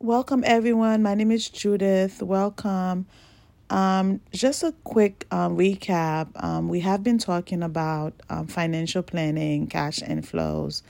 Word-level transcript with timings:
Welcome, 0.00 0.44
everyone. 0.46 1.02
My 1.02 1.16
name 1.16 1.32
is 1.32 1.48
Judith. 1.48 2.22
Welcome. 2.22 3.06
Um, 3.68 4.20
just 4.32 4.62
a 4.62 4.70
quick 4.84 5.26
um, 5.32 5.58
recap. 5.58 6.28
Um, 6.40 6.68
we 6.68 6.78
have 6.78 7.02
been 7.02 7.18
talking 7.18 7.64
about 7.64 8.14
um, 8.30 8.46
financial 8.46 9.02
planning, 9.02 9.66
cash 9.66 9.98
inflows, 9.98 10.82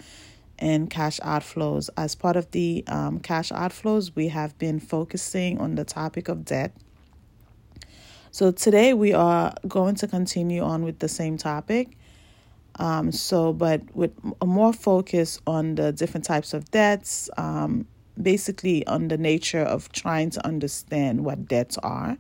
and 0.59 0.91
cash 0.91 1.21
outflows. 1.21 1.89
As 1.97 2.15
part 2.15 2.37
of 2.37 2.51
the 2.51 2.85
um, 2.87 3.19
cash 3.19 3.49
outflows, 3.49 4.11
we 4.15 4.29
have 4.29 4.59
been 4.59 4.79
focusing 4.79 5.59
on 5.59 5.77
the 5.77 5.87
topic 5.87 6.29
of 6.29 6.45
debt. 6.45 6.73
So 8.31 8.51
today 8.51 8.93
we 8.93 9.15
are 9.15 9.55
going 9.67 9.95
to 9.95 10.07
continue 10.07 10.61
on 10.61 10.85
with 10.85 10.99
the 10.99 11.09
same 11.09 11.39
topic. 11.39 11.97
Um, 12.77 13.11
so, 13.13 13.55
but 13.55 13.81
with 13.97 14.13
a 14.43 14.47
more 14.47 14.75
focus 14.75 15.41
on 15.47 15.77
the 15.77 15.93
different 15.93 16.27
types 16.27 16.53
of 16.53 16.71
debts, 16.71 17.31
basically 18.23 18.87
on 18.87 19.09
the 19.09 19.19
nature 19.19 19.63
of 19.63 19.91
trying 19.93 20.31
to 20.31 20.47
understand 20.47 21.25
what 21.25 21.49
debts 21.49 21.79
are. 21.79 22.19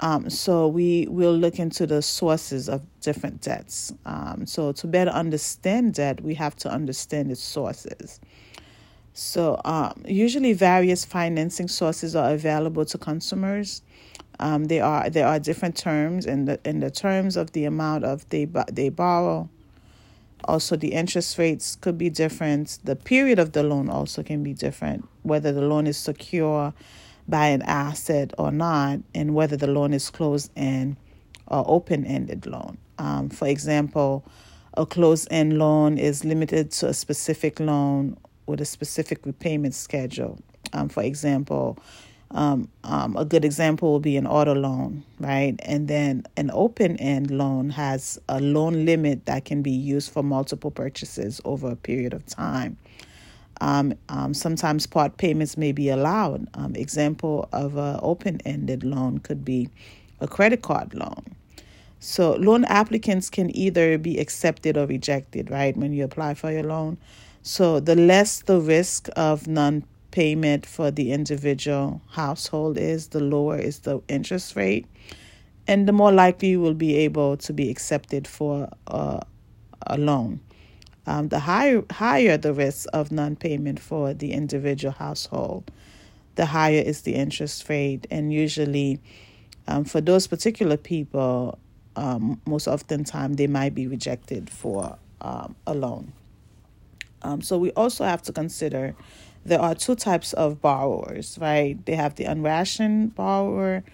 Um, 0.00 0.28
so 0.28 0.66
we 0.68 1.06
will 1.08 1.36
look 1.36 1.58
into 1.58 1.86
the 1.86 2.02
sources 2.02 2.68
of 2.68 2.84
different 3.00 3.40
debts. 3.40 3.92
Um, 4.04 4.44
so 4.46 4.72
to 4.72 4.86
better 4.86 5.10
understand 5.10 5.94
debt, 5.94 6.20
we 6.20 6.34
have 6.34 6.56
to 6.56 6.70
understand 6.70 7.30
its 7.30 7.42
sources. 7.42 8.20
So 9.14 9.60
um, 9.64 10.02
usually, 10.06 10.52
various 10.52 11.04
financing 11.04 11.68
sources 11.68 12.16
are 12.16 12.32
available 12.32 12.84
to 12.86 12.98
consumers. 12.98 13.82
Um, 14.40 14.64
there 14.64 14.84
are 14.84 15.08
there 15.08 15.28
are 15.28 15.38
different 15.38 15.76
terms 15.76 16.26
in 16.26 16.46
the 16.46 16.58
in 16.64 16.80
the 16.80 16.90
terms 16.90 17.36
of 17.36 17.52
the 17.52 17.64
amount 17.64 18.04
of 18.04 18.28
they 18.30 18.46
they 18.72 18.88
borrow. 18.88 19.48
Also, 20.46 20.76
the 20.76 20.92
interest 20.92 21.38
rates 21.38 21.76
could 21.76 21.98
be 21.98 22.10
different. 22.10 22.78
The 22.84 22.96
period 22.96 23.38
of 23.38 23.52
the 23.52 23.62
loan 23.62 23.88
also 23.88 24.22
can 24.22 24.42
be 24.42 24.52
different, 24.52 25.08
whether 25.22 25.52
the 25.52 25.62
loan 25.62 25.86
is 25.86 25.96
secure 25.96 26.74
by 27.26 27.46
an 27.46 27.62
asset 27.62 28.32
or 28.38 28.50
not, 28.50 29.00
and 29.14 29.34
whether 29.34 29.56
the 29.56 29.66
loan 29.66 29.92
is 29.94 30.10
closed 30.10 30.50
end 30.56 30.96
or 31.46 31.64
open 31.66 32.04
ended 32.04 32.46
loan. 32.46 32.78
Um, 32.98 33.30
for 33.30 33.48
example, 33.48 34.24
a 34.76 34.84
closed 34.84 35.28
end 35.30 35.58
loan 35.58 35.98
is 35.98 36.24
limited 36.24 36.70
to 36.72 36.88
a 36.88 36.94
specific 36.94 37.60
loan 37.60 38.16
with 38.46 38.60
a 38.60 38.64
specific 38.64 39.24
repayment 39.24 39.74
schedule. 39.74 40.38
Um, 40.72 40.88
for 40.88 41.02
example, 41.02 41.78
um, 42.30 42.68
um, 42.82 43.16
a 43.16 43.24
good 43.24 43.44
example 43.44 43.92
will 43.92 44.00
be 44.00 44.16
an 44.16 44.26
auto 44.26 44.54
loan, 44.54 45.04
right? 45.20 45.54
And 45.60 45.86
then 45.88 46.26
an 46.36 46.50
open 46.52 46.96
end 46.96 47.30
loan 47.30 47.70
has 47.70 48.18
a 48.28 48.40
loan 48.40 48.84
limit 48.84 49.26
that 49.26 49.44
can 49.44 49.62
be 49.62 49.70
used 49.70 50.10
for 50.10 50.22
multiple 50.22 50.70
purchases 50.70 51.40
over 51.44 51.70
a 51.70 51.76
period 51.76 52.12
of 52.12 52.26
time. 52.26 52.76
Um, 53.60 53.94
um, 54.08 54.34
sometimes 54.34 54.86
part 54.86 55.16
payments 55.16 55.56
may 55.56 55.72
be 55.72 55.88
allowed. 55.88 56.48
Um, 56.54 56.74
example 56.74 57.48
of 57.52 57.76
an 57.76 58.00
open-ended 58.02 58.82
loan 58.82 59.18
could 59.18 59.44
be 59.44 59.68
a 60.20 60.26
credit 60.26 60.62
card 60.62 60.92
loan. 60.94 61.36
So 62.00 62.34
loan 62.34 62.64
applicants 62.64 63.30
can 63.30 63.54
either 63.56 63.96
be 63.96 64.18
accepted 64.18 64.76
or 64.76 64.86
rejected, 64.86 65.50
right? 65.50 65.76
When 65.76 65.92
you 65.92 66.04
apply 66.04 66.34
for 66.34 66.50
your 66.50 66.64
loan. 66.64 66.98
So 67.42 67.80
the 67.80 67.94
less 67.94 68.42
the 68.42 68.60
risk 68.60 69.08
of 69.16 69.46
non 69.46 69.84
payment 70.14 70.64
for 70.64 70.92
the 70.92 71.10
individual 71.10 72.00
household 72.10 72.78
is, 72.78 73.08
the 73.08 73.18
lower 73.18 73.58
is 73.58 73.80
the 73.80 74.00
interest 74.06 74.54
rate, 74.54 74.86
and 75.66 75.88
the 75.88 75.92
more 75.92 76.12
likely 76.12 76.50
you 76.50 76.60
will 76.60 76.74
be 76.88 76.94
able 76.94 77.36
to 77.36 77.52
be 77.52 77.68
accepted 77.68 78.28
for 78.28 78.68
a, 78.86 79.20
a 79.88 79.98
loan. 79.98 80.38
Um, 81.08 81.28
the 81.30 81.40
higher 81.40 81.82
higher 81.90 82.36
the 82.36 82.52
risk 82.52 82.86
of 82.92 83.10
non-payment 83.10 83.80
for 83.80 84.14
the 84.14 84.30
individual 84.32 84.92
household, 84.92 85.68
the 86.36 86.46
higher 86.46 86.80
is 86.80 87.02
the 87.02 87.16
interest 87.16 87.68
rate, 87.68 88.06
and 88.08 88.32
usually, 88.32 89.00
um, 89.66 89.84
for 89.84 90.00
those 90.00 90.28
particular 90.28 90.76
people, 90.76 91.58
um, 91.96 92.40
most 92.46 92.68
often 92.68 93.02
time 93.02 93.34
they 93.34 93.48
might 93.48 93.74
be 93.74 93.88
rejected 93.88 94.48
for 94.48 94.96
um, 95.20 95.56
a 95.66 95.74
loan. 95.74 96.12
Um, 97.22 97.42
so 97.42 97.58
we 97.58 97.72
also 97.72 98.04
have 98.04 98.22
to 98.22 98.32
consider 98.32 98.94
there 99.44 99.60
are 99.60 99.74
two 99.74 99.94
types 99.94 100.32
of 100.32 100.60
borrowers, 100.60 101.38
right? 101.40 101.84
They 101.84 101.96
have 101.96 102.14
the 102.14 102.24
unrationed 102.24 103.14
borrower. 103.14 103.84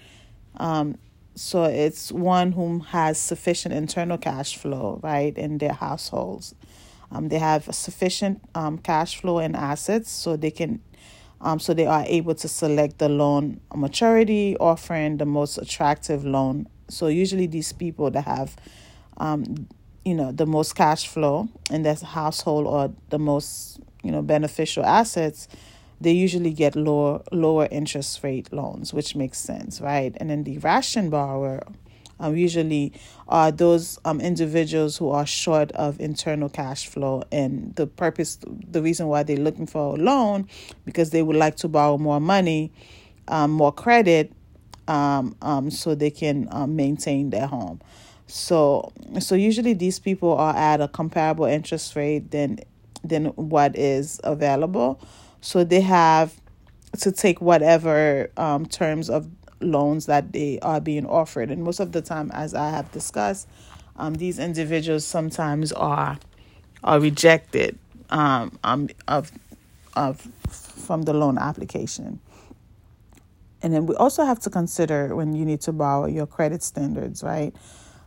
Um, 0.56 0.96
so 1.34 1.64
it's 1.64 2.12
one 2.12 2.52
whom 2.52 2.80
has 2.80 3.18
sufficient 3.18 3.74
internal 3.74 4.18
cash 4.18 4.56
flow, 4.56 5.00
right, 5.02 5.36
in 5.36 5.58
their 5.58 5.72
households. 5.72 6.54
Um, 7.10 7.28
they 7.28 7.38
have 7.38 7.74
sufficient 7.74 8.40
um, 8.54 8.78
cash 8.78 9.20
flow 9.20 9.38
and 9.38 9.56
assets, 9.56 10.10
so 10.10 10.36
they 10.36 10.50
can, 10.50 10.80
um, 11.40 11.58
so 11.58 11.74
they 11.74 11.86
are 11.86 12.04
able 12.06 12.34
to 12.36 12.46
select 12.46 12.98
the 12.98 13.08
loan 13.08 13.60
maturity, 13.74 14.56
offering 14.58 15.16
the 15.16 15.26
most 15.26 15.58
attractive 15.58 16.24
loan. 16.24 16.68
So 16.88 17.08
usually 17.08 17.46
these 17.46 17.72
people 17.72 18.10
that 18.12 18.24
have, 18.24 18.56
um, 19.16 19.66
you 20.04 20.14
know, 20.14 20.30
the 20.30 20.46
most 20.46 20.74
cash 20.74 21.08
flow 21.08 21.48
in 21.70 21.82
their 21.82 21.96
household 21.96 22.66
or 22.66 22.92
the 23.08 23.18
most 23.18 23.80
you 24.02 24.10
know 24.10 24.22
beneficial 24.22 24.84
assets 24.84 25.48
they 26.00 26.12
usually 26.12 26.52
get 26.52 26.74
lower 26.76 27.22
lower 27.30 27.68
interest 27.70 28.22
rate 28.22 28.52
loans 28.52 28.94
which 28.94 29.14
makes 29.14 29.38
sense 29.38 29.80
right? 29.80 30.16
And 30.18 30.30
then 30.30 30.44
the 30.44 30.58
ration 30.58 31.10
borrower 31.10 31.62
um, 32.20 32.36
usually 32.36 32.92
are 33.28 33.50
those 33.50 33.98
um, 34.04 34.20
individuals 34.20 34.96
who 34.98 35.08
are 35.08 35.26
short 35.26 35.72
of 35.72 35.98
internal 36.00 36.48
cash 36.48 36.86
flow. 36.86 37.22
And 37.32 37.74
the 37.76 37.86
purpose 37.86 38.38
the 38.46 38.82
reason 38.82 39.08
why 39.08 39.22
they're 39.22 39.36
looking 39.38 39.66
for 39.66 39.96
a 39.96 39.98
loan 39.98 40.46
because 40.84 41.10
they 41.10 41.22
would 41.22 41.36
like 41.36 41.56
to 41.56 41.68
borrow 41.68 41.96
more 41.98 42.20
money 42.20 42.72
um, 43.28 43.52
more 43.52 43.72
credit 43.72 44.32
um, 44.88 45.36
um, 45.40 45.70
so 45.70 45.94
they 45.94 46.10
can 46.10 46.48
um, 46.50 46.76
maintain 46.76 47.30
their 47.30 47.46
home. 47.46 47.80
So 48.26 48.92
so 49.18 49.34
usually 49.34 49.72
these 49.72 49.98
people 49.98 50.34
are 50.34 50.54
at 50.54 50.80
a 50.80 50.88
comparable 50.88 51.46
interest 51.46 51.96
rate 51.96 52.30
than 52.30 52.60
than 53.04 53.26
what 53.26 53.76
is 53.76 54.20
available. 54.24 55.00
So 55.40 55.64
they 55.64 55.80
have 55.80 56.34
to 57.00 57.12
take 57.12 57.40
whatever 57.40 58.30
um, 58.36 58.66
terms 58.66 59.10
of 59.10 59.28
loans 59.60 60.06
that 60.06 60.32
they 60.32 60.58
are 60.60 60.80
being 60.80 61.06
offered. 61.06 61.50
And 61.50 61.62
most 61.62 61.80
of 61.80 61.92
the 61.92 62.02
time, 62.02 62.30
as 62.32 62.54
I 62.54 62.70
have 62.70 62.90
discussed, 62.92 63.48
um, 63.96 64.14
these 64.14 64.38
individuals 64.38 65.04
sometimes 65.04 65.72
are 65.72 66.18
are 66.82 67.00
rejected 67.00 67.78
um, 68.10 68.58
um, 68.64 68.88
of 69.08 69.32
of 69.96 70.20
from 70.50 71.02
the 71.02 71.12
loan 71.12 71.38
application. 71.38 72.20
And 73.62 73.74
then 73.74 73.86
we 73.86 73.94
also 73.96 74.24
have 74.24 74.40
to 74.40 74.50
consider 74.50 75.14
when 75.14 75.34
you 75.34 75.44
need 75.44 75.60
to 75.62 75.72
borrow 75.72 76.06
your 76.06 76.26
credit 76.26 76.62
standards, 76.62 77.22
right? 77.22 77.54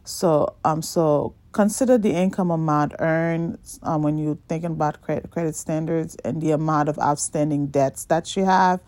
So 0.04 0.56
um 0.66 0.82
so 0.82 1.36
consider 1.54 1.98
the 1.98 2.12
income 2.12 2.52
amount 2.52 2.94
earned 3.00 3.58
um, 3.84 4.02
when 4.02 4.18
you're 4.18 4.38
thinking 4.50 4.72
about 4.72 5.02
credit, 5.02 5.30
credit 5.32 5.56
standards 5.56 6.16
and 6.26 6.42
the 6.42 6.52
amount 6.52 6.90
of 6.90 7.00
outstanding 7.00 7.68
debts 7.68 8.06
that 8.06 8.36
you 8.36 8.44
have 8.44 8.82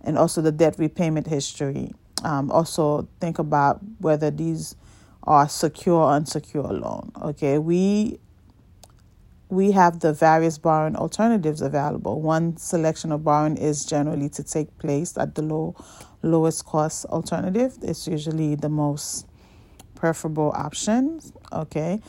and 0.00 0.18
also 0.18 0.40
the 0.40 0.50
debt 0.50 0.74
repayment 0.78 1.26
history. 1.26 1.92
Um, 2.24 2.50
also 2.50 3.06
think 3.20 3.38
about 3.38 3.80
whether 4.00 4.30
these 4.30 4.74
are 5.22 5.48
secure 5.48 6.00
or 6.00 6.18
unsecure 6.18 6.80
loan. 6.80 7.12
Okay, 7.22 7.58
we 7.58 8.18
we 9.50 9.70
have 9.72 10.00
the 10.00 10.12
various 10.12 10.58
borrowing 10.58 10.96
alternatives 10.96 11.62
available. 11.62 12.20
One 12.20 12.56
selection 12.58 13.12
of 13.12 13.24
borrowing 13.24 13.56
is 13.56 13.84
generally 13.84 14.28
to 14.30 14.42
take 14.42 14.76
place 14.78 15.16
at 15.16 15.34
the 15.34 15.42
low 15.42 15.76
lowest 16.22 16.64
cost 16.64 17.04
alternative. 17.06 17.78
It's 17.82 18.08
usually 18.08 18.56
the 18.56 18.68
most 18.68 19.26
preferable 19.98 20.52
options. 20.54 21.32
Okay. 21.52 22.00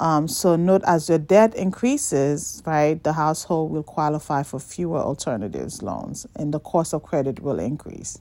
Um, 0.00 0.28
so 0.28 0.56
note 0.56 0.82
as 0.86 1.08
your 1.08 1.18
debt 1.18 1.54
increases, 1.54 2.62
right, 2.66 3.02
the 3.02 3.12
household 3.12 3.70
will 3.70 3.82
qualify 3.82 4.42
for 4.42 4.60
fewer 4.60 4.98
alternatives 4.98 5.82
loans 5.82 6.26
and 6.36 6.54
the 6.54 6.60
cost 6.60 6.94
of 6.94 7.02
credit 7.02 7.40
will 7.40 7.58
increase. 7.58 8.18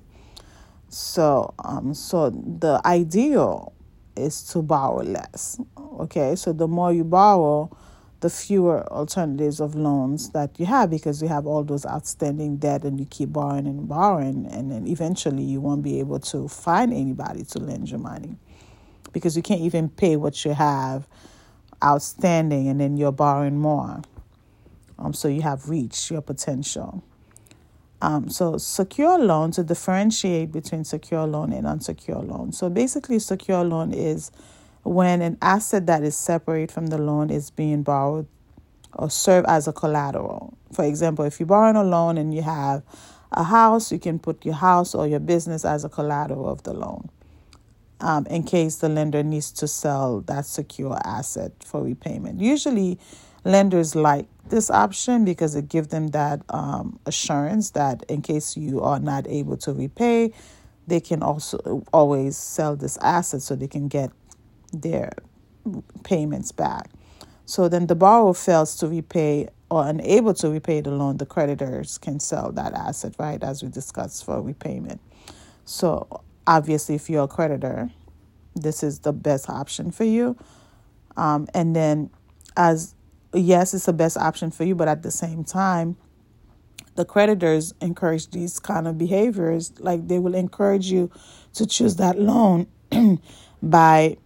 So 0.90 1.54
um, 1.64 1.94
so 1.94 2.30
the 2.30 2.82
ideal 2.86 3.74
is 4.16 4.42
to 4.50 4.62
borrow 4.62 5.04
less. 5.04 5.60
Okay, 6.00 6.36
so 6.36 6.54
the 6.54 6.68
more 6.68 6.92
you 6.94 7.04
borrow, 7.04 7.76
the 8.22 8.30
fewer 8.30 8.88
alternatives 8.92 9.60
of 9.60 9.76
loans 9.76 10.32
that 10.32 10.60
you 10.60 10.66
have 10.66 10.90
because 10.90 11.22
you 11.22 11.28
have 11.28 11.46
all 11.46 11.64
those 11.64 11.86
outstanding 11.86 12.58
debt 12.58 12.84
and 12.84 13.00
you 13.00 13.06
keep 13.06 13.32
borrowing 13.32 13.68
and 13.68 13.88
borrowing 13.88 14.48
and 14.48 14.72
then 14.72 14.88
eventually 14.88 15.44
you 15.44 15.62
won't 15.62 15.84
be 15.84 16.00
able 16.00 16.20
to 16.20 16.48
find 16.48 16.92
anybody 16.92 17.44
to 17.44 17.60
lend 17.60 17.90
you 17.92 18.00
money 18.00 18.36
because 19.14 19.36
you 19.36 19.44
can't 19.44 19.62
even 19.62 19.90
pay 19.90 20.16
what 20.16 20.46
you 20.46 20.54
have 20.54 21.08
outstanding 21.84 22.68
and 22.68 22.80
then 22.80 22.98
you're 22.98 23.12
borrowing 23.12 23.58
more. 23.58 24.02
Um, 25.00 25.14
so 25.14 25.28
you 25.28 25.42
have 25.42 25.70
reached 25.70 26.10
your 26.10 26.22
potential. 26.22 27.04
Um, 28.02 28.30
so 28.30 28.58
secure 28.58 29.18
loan 29.18 29.52
to 29.52 29.64
differentiate 29.64 30.52
between 30.52 30.84
secure 30.84 31.26
loan 31.26 31.52
and 31.52 31.66
unsecured 31.66 32.28
loan. 32.28 32.52
So 32.52 32.70
basically, 32.70 33.20
secure 33.20 33.64
loan 33.64 33.92
is 33.92 34.32
when 34.84 35.22
an 35.22 35.38
asset 35.42 35.88
that 35.88 36.04
is 36.04 36.16
separate 36.16 36.72
from 36.72 36.88
the 36.88 36.98
loan 36.98 37.30
is 37.30 37.50
being 37.50 37.84
borrowed 37.84 38.28
or 38.94 39.10
serve 39.10 39.46
as 39.46 39.68
a 39.68 39.74
collateral. 39.74 40.58
For 40.74 40.86
example, 40.86 41.26
if 41.26 41.40
you're 41.40 41.48
borrowing 41.48 41.76
a 41.76 41.84
loan 41.84 42.18
and 42.18 42.34
you 42.34 42.44
have 42.44 42.84
a 43.32 43.44
house, 43.44 43.92
you 43.92 44.00
can 44.00 44.20
put 44.20 44.46
your 44.46 44.56
house 44.56 44.96
or 44.96 45.08
your 45.08 45.20
business 45.20 45.66
as 45.66 45.84
a 45.84 45.90
collateral 45.90 46.48
of 46.48 46.64
the 46.64 46.74
loan 46.74 47.10
um, 48.00 48.26
in 48.28 48.44
case 48.44 48.78
the 48.78 48.90
lender 48.90 49.24
needs 49.24 49.52
to 49.54 49.68
sell 49.68 50.22
that 50.22 50.46
secure 50.46 50.98
asset 51.04 51.52
for 51.64 51.84
repayment. 51.84 52.40
Usually, 52.40 53.00
lenders 53.44 53.96
like 53.96 54.28
this 54.50 54.70
option 54.70 55.26
because 55.26 55.56
it 55.56 55.68
gives 55.68 55.90
them 55.90 56.08
that 56.10 56.42
um, 56.50 57.00
assurance 57.06 57.72
that 57.72 58.04
in 58.10 58.22
case 58.22 58.56
you 58.56 58.82
are 58.82 59.00
not 59.00 59.28
able 59.28 59.58
to 59.58 59.74
repay, 59.74 60.34
they 60.86 61.00
can 61.00 61.22
also 61.22 61.84
always 61.92 62.38
sell 62.38 62.76
this 62.76 62.98
asset 62.98 63.42
so 63.42 63.56
they 63.56 63.68
can 63.68 63.88
get 63.88 64.12
their 64.72 65.12
payments 66.04 66.52
back. 66.52 66.90
So 67.46 67.70
then 67.70 67.88
the 67.88 67.96
borrower 67.96 68.34
fails 68.34 68.76
to 68.78 68.88
repay 68.88 69.50
or 69.70 69.88
unable 69.88 70.34
to 70.34 70.50
repay 70.50 70.82
the 70.82 70.92
loan, 70.92 71.18
the 71.18 71.26
creditors 71.26 71.98
can 71.98 72.20
sell 72.20 72.52
that 72.54 72.74
asset, 72.74 73.16
right, 73.20 73.42
as 73.44 73.62
we 73.62 73.70
discussed 73.70 74.26
for 74.26 74.42
repayment. 74.42 75.02
So 75.66 76.22
obviously, 76.48 76.96
if 76.96 77.10
you're 77.10 77.26
a 77.26 77.28
creditor, 77.28 77.92
this 78.56 78.82
is 78.82 79.00
the 79.00 79.14
best 79.14 79.50
option 79.50 79.92
for 79.92 80.06
you. 80.06 80.36
Um, 81.16 81.48
and 81.54 81.76
then, 81.76 82.10
as 82.56 82.96
yes, 83.34 83.74
it's 83.74 83.86
the 83.86 83.94
best 83.94 84.18
option 84.18 84.50
for 84.50 84.64
you, 84.64 84.74
but 84.74 84.88
at 84.88 85.04
the 85.04 85.12
same 85.12 85.44
time, 85.44 85.98
the 86.96 87.06
creditors 87.06 87.74
encourage 87.82 88.32
these 88.32 88.60
kind 88.60 88.88
of 88.88 88.98
behaviors. 88.98 89.74
Like 89.80 90.08
they 90.08 90.20
will 90.20 90.36
encourage 90.36 90.92
you 90.92 91.12
to 91.54 91.66
choose 91.66 91.98
that 91.98 92.20
loan 92.20 92.68
by 93.62 94.18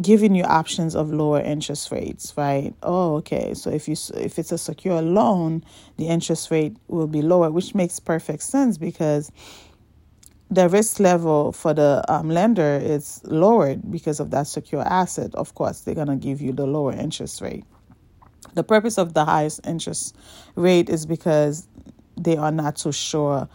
giving 0.00 0.34
you 0.34 0.44
options 0.44 0.94
of 0.94 1.12
lower 1.12 1.40
interest 1.40 1.90
rates, 1.90 2.34
right? 2.36 2.74
Oh, 2.82 3.16
okay. 3.16 3.54
So 3.54 3.70
if 3.70 3.88
you 3.88 3.96
if 4.14 4.38
it's 4.38 4.52
a 4.52 4.58
secure 4.58 5.00
loan, 5.00 5.64
the 5.96 6.08
interest 6.08 6.50
rate 6.50 6.76
will 6.88 7.06
be 7.06 7.22
lower, 7.22 7.50
which 7.50 7.74
makes 7.74 7.98
perfect 8.00 8.42
sense 8.42 8.78
because 8.78 9.30
the 10.50 10.68
risk 10.68 11.00
level 11.00 11.52
for 11.52 11.74
the 11.74 12.04
um, 12.08 12.30
lender 12.30 12.80
is 12.82 13.20
lowered 13.24 13.90
because 13.90 14.20
of 14.20 14.30
that 14.30 14.46
secure 14.46 14.82
asset. 14.82 15.34
Of 15.34 15.54
course, 15.54 15.80
they're 15.80 15.94
gonna 15.94 16.16
give 16.16 16.40
you 16.40 16.52
the 16.52 16.66
lower 16.66 16.92
interest 16.92 17.40
rate. 17.40 17.64
The 18.54 18.64
purpose 18.64 18.96
of 18.98 19.14
the 19.14 19.24
highest 19.24 19.60
interest 19.66 20.16
rate 20.54 20.88
is 20.88 21.04
because 21.04 21.68
they 22.16 22.36
are 22.36 22.52
not 22.52 22.78
so 22.78 22.90
sure 22.90 23.48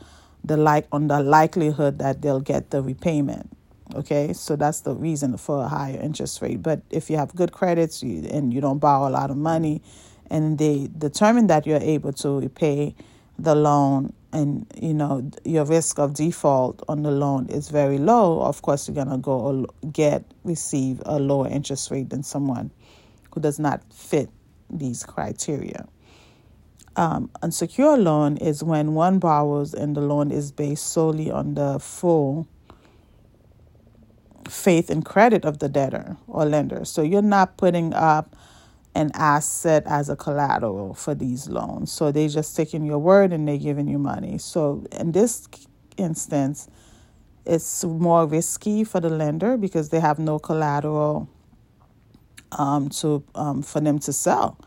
the 0.44 0.58
like 0.58 0.88
on 0.92 1.08
the 1.08 1.22
likelihood 1.22 2.00
that 2.00 2.22
they'll 2.22 2.42
get 2.42 2.72
the 2.72 2.82
repayment 2.82 3.50
Okay, 3.94 4.32
so 4.32 4.56
that's 4.56 4.82
the 4.82 4.96
reason 4.96 5.36
for 5.38 5.64
a 5.64 5.68
higher 5.68 6.00
interest 6.00 6.42
rate. 6.42 6.64
But 6.64 6.82
if 6.90 7.10
you 7.10 7.18
have 7.18 7.36
good 7.36 7.52
credits 7.52 8.02
and 8.02 8.54
you 8.54 8.62
don't 8.62 8.80
borrow 8.80 9.08
a 9.08 9.12
lot 9.12 9.30
of 9.30 9.38
money, 9.38 9.82
and 10.30 10.58
they 10.58 10.90
determine 10.98 11.48
that 11.48 11.68
you're 11.68 11.82
able 11.82 12.14
to 12.14 12.40
repay 12.40 12.96
the 13.38 13.54
loan, 13.54 14.14
and 14.34 14.66
you 14.80 14.94
know 14.94 15.30
your 15.44 15.66
risk 15.66 16.00
of 16.00 16.14
default 16.14 16.84
on 16.88 17.04
the 17.04 17.12
loan 17.12 17.48
is 17.48 17.70
very 17.70 17.98
low, 17.98 18.42
of 18.42 18.62
course 18.62 18.88
you're 18.88 18.96
gonna 18.96 19.18
go 19.18 19.66
get 19.92 20.24
receive 20.44 21.02
a 21.06 21.20
lower 21.20 21.48
interest 21.48 21.92
rate 21.92 22.10
than 22.10 22.24
someone 22.24 22.72
who 23.34 23.42
does 23.42 23.60
not 23.60 23.82
fit 23.94 24.30
these 24.70 25.04
criteria. 25.04 25.88
Um, 26.96 27.30
unsecured 27.42 28.02
loan 28.02 28.38
is 28.38 28.64
when 28.64 28.94
one 28.96 29.20
borrows 29.20 29.74
and 29.74 29.96
the 29.96 30.02
loan 30.02 30.30
is 30.32 30.52
based 30.52 30.88
solely 30.88 31.32
on 31.32 31.54
the 31.54 31.80
full 31.80 32.48
faith 34.50 34.90
and 34.90 35.06
credit 35.06 35.46
of 35.46 35.60
the 35.60 35.70
debtor 35.70 36.18
or 36.28 36.46
lender. 36.46 36.84
So 36.84 37.02
you're 37.02 37.22
not 37.22 37.56
putting 37.56 37.94
up 37.94 38.36
an 38.94 39.12
asset 39.14 39.84
as 39.86 40.10
a 40.10 40.16
collateral 40.16 40.94
for 40.94 41.16
these 41.16 41.48
loans. 41.48 41.92
So 41.92 42.12
they're 42.12 42.28
just 42.28 42.56
taking 42.56 42.86
your 42.86 43.00
word 43.00 43.32
and 43.32 43.48
they're 43.48 43.58
giving 43.58 43.88
you 43.88 43.98
money. 43.98 44.38
So 44.38 44.86
in 44.92 45.14
this 45.14 45.48
instance, 45.98 46.70
it's 47.46 47.84
more 47.84 48.26
risky 48.26 48.84
for 48.84 49.00
the 49.00 49.10
lender 49.10 49.58
because 49.58 49.90
they 49.90 50.00
have 50.00 50.20
no 50.20 50.40
collateral 50.40 51.30
um, 52.52 52.90
to 52.90 53.24
um, 53.34 53.62
for 53.62 53.80
them 53.80 54.00
to 54.00 54.14
sell. 54.14 54.58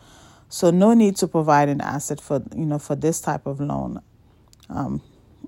So 0.48 0.70
no 0.70 0.94
need 0.94 1.16
to 1.16 1.28
provide 1.28 1.68
an 1.68 1.80
asset 1.80 2.20
for 2.20 2.42
you 2.56 2.66
know 2.66 2.78
for 2.78 2.96
this 2.96 3.20
type 3.20 3.46
of 3.46 3.60
loan 3.60 4.00
um, 4.68 5.02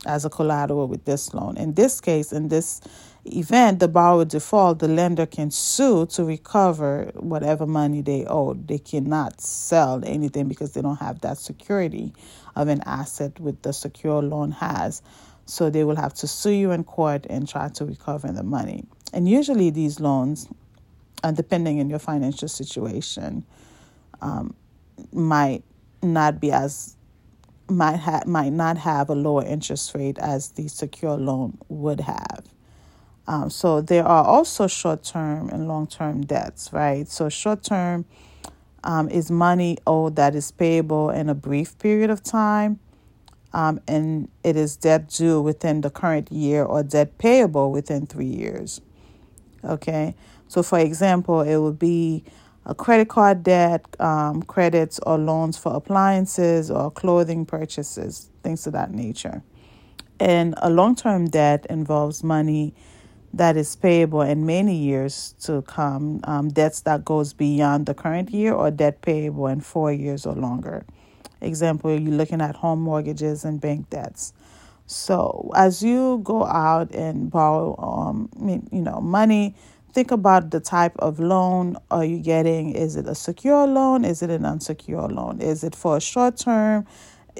as 0.06 0.24
a 0.24 0.30
collateral 0.30 0.88
with 0.88 1.04
this 1.04 1.34
loan. 1.34 1.56
In 1.56 1.74
this 1.74 2.00
case, 2.00 2.32
in 2.32 2.48
this 2.48 2.80
event, 3.24 3.80
the 3.80 3.88
borrower 3.88 4.24
default, 4.24 4.78
the 4.78 4.88
lender 4.88 5.26
can 5.26 5.50
sue 5.50 6.06
to 6.06 6.24
recover 6.24 7.10
whatever 7.14 7.66
money 7.66 8.00
they 8.00 8.24
owe. 8.26 8.54
They 8.54 8.78
cannot 8.78 9.40
sell 9.40 10.02
anything 10.04 10.48
because 10.48 10.72
they 10.72 10.80
don't 10.80 11.00
have 11.00 11.20
that 11.20 11.38
security 11.38 12.12
of 12.54 12.68
an 12.68 12.82
asset 12.86 13.38
with 13.40 13.62
the 13.62 13.72
secure 13.72 14.22
loan 14.22 14.52
has. 14.52 15.02
So 15.44 15.70
they 15.70 15.84
will 15.84 15.96
have 15.96 16.14
to 16.14 16.26
sue 16.26 16.50
you 16.50 16.70
in 16.72 16.84
court 16.84 17.26
and 17.28 17.48
try 17.48 17.68
to 17.68 17.84
recover 17.84 18.32
the 18.32 18.42
money. 18.42 18.84
And 19.12 19.28
usually 19.28 19.70
these 19.70 20.00
loans, 20.00 20.48
uh, 21.22 21.30
depending 21.30 21.80
on 21.80 21.88
your 21.88 21.98
financial 21.98 22.48
situation, 22.48 23.44
um, 24.20 24.54
might 25.12 25.62
not 26.02 26.40
be 26.40 26.50
as 26.50 26.95
might 27.68 27.96
ha- 27.96 28.22
might 28.26 28.52
not 28.52 28.78
have 28.78 29.10
a 29.10 29.14
lower 29.14 29.44
interest 29.44 29.94
rate 29.94 30.18
as 30.18 30.50
the 30.50 30.68
secure 30.68 31.16
loan 31.16 31.58
would 31.68 32.00
have. 32.00 32.44
Um, 33.28 33.50
so 33.50 33.80
there 33.80 34.04
are 34.04 34.24
also 34.24 34.66
short 34.66 35.02
term 35.02 35.48
and 35.48 35.66
long 35.66 35.86
term 35.86 36.24
debts, 36.24 36.72
right? 36.72 37.08
So 37.08 37.28
short 37.28 37.64
term 37.64 38.04
um, 38.84 39.08
is 39.08 39.30
money 39.30 39.78
owed 39.86 40.16
that 40.16 40.34
is 40.34 40.52
payable 40.52 41.10
in 41.10 41.28
a 41.28 41.34
brief 41.34 41.76
period 41.78 42.08
of 42.08 42.22
time, 42.22 42.78
um, 43.52 43.80
and 43.88 44.28
it 44.44 44.56
is 44.56 44.76
debt 44.76 45.08
due 45.08 45.40
within 45.40 45.80
the 45.80 45.90
current 45.90 46.30
year 46.30 46.62
or 46.64 46.84
debt 46.84 47.18
payable 47.18 47.72
within 47.72 48.06
three 48.06 48.26
years. 48.26 48.80
Okay, 49.64 50.14
so 50.46 50.62
for 50.62 50.78
example, 50.78 51.40
it 51.40 51.56
would 51.56 51.78
be 51.80 52.22
a 52.66 52.74
credit 52.74 53.08
card 53.08 53.44
debt, 53.44 53.84
um, 54.00 54.42
credits 54.42 54.98
or 55.06 55.16
loans 55.16 55.56
for 55.56 55.74
appliances 55.74 56.70
or 56.70 56.90
clothing 56.90 57.46
purchases, 57.46 58.28
things 58.42 58.66
of 58.66 58.72
that 58.72 58.90
nature. 58.90 59.42
And 60.18 60.54
a 60.58 60.68
long 60.68 60.96
term 60.96 61.26
debt 61.28 61.66
involves 61.70 62.24
money 62.24 62.74
that 63.32 63.56
is 63.56 63.76
payable 63.76 64.22
in 64.22 64.46
many 64.46 64.74
years 64.74 65.34
to 65.42 65.62
come, 65.62 66.20
um, 66.24 66.48
debts 66.48 66.80
that 66.82 67.04
goes 67.04 67.32
beyond 67.32 67.86
the 67.86 67.94
current 67.94 68.30
year 68.30 68.52
or 68.52 68.70
debt 68.70 69.00
payable 69.02 69.46
in 69.46 69.60
four 69.60 69.92
years 69.92 70.26
or 70.26 70.34
longer. 70.34 70.84
Example, 71.40 71.90
you're 71.90 72.14
looking 72.14 72.40
at 72.40 72.56
home 72.56 72.80
mortgages 72.80 73.44
and 73.44 73.60
bank 73.60 73.90
debts. 73.90 74.32
So 74.86 75.50
as 75.54 75.82
you 75.82 76.20
go 76.24 76.44
out 76.44 76.92
and 76.92 77.30
borrow, 77.30 77.76
um, 77.78 78.30
you 78.72 78.80
know, 78.80 79.00
money, 79.00 79.54
think 79.96 80.12
about 80.12 80.52
the 80.52 80.60
type 80.60 80.94
of 81.00 81.20
loan 81.20 81.78
are 81.90 82.04
you 82.04 82.20
getting. 82.20 82.76
Is 82.76 82.96
it 82.96 83.08
a 83.08 83.16
secure 83.16 83.66
loan? 83.66 84.04
Is 84.04 84.22
it 84.22 84.30
an 84.30 84.46
unsecured 84.46 85.12
loan? 85.12 85.40
Is 85.40 85.64
it 85.64 85.74
for 85.74 85.98
a 85.98 86.02
short 86.02 86.38
term? 86.38 86.86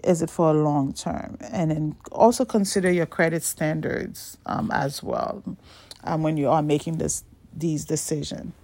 Is 0.04 0.22
it 0.22 0.30
for 0.30 0.50
a 0.50 0.54
long 0.54 0.94
term? 0.94 1.38
And 1.52 1.70
then 1.70 1.96
also 2.12 2.46
consider 2.46 2.90
your 2.90 3.06
credit 3.06 3.44
standards 3.44 4.38
um, 4.46 4.72
as 4.72 5.04
well 5.04 5.44
um, 6.04 6.24
when 6.24 6.38
you 6.38 6.50
are 6.50 6.62
making 6.62 6.98
this 6.98 7.24
these 7.54 7.84
decisions. 7.86 8.54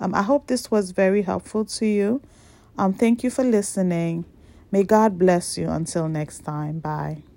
Um, 0.00 0.14
I 0.14 0.22
hope 0.22 0.48
this 0.48 0.70
was 0.70 0.92
very 0.92 1.22
helpful 1.22 1.66
to 1.66 1.86
you. 1.86 2.22
Um, 2.78 2.94
thank 2.94 3.24
you 3.24 3.30
for 3.30 3.44
listening. 3.44 4.26
May 4.72 4.84
God 4.84 5.18
bless 5.18 5.58
you. 5.58 5.68
Until 5.70 6.08
next 6.08 6.40
time. 6.40 6.80
Bye. 6.80 7.24